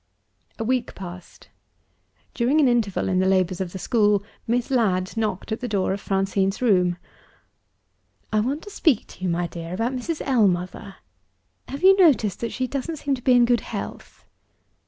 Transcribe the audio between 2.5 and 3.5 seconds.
an interval in the